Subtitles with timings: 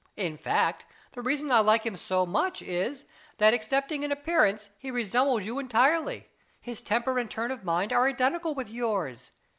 [0.17, 3.05] In fact, the reason I like him so much is
[3.37, 6.25] that, excepting in appearance, he resembles you entirely;
[6.59, 9.29] his temper and turn of mind are identical with yours.